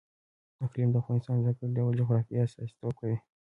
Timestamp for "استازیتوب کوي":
2.45-3.17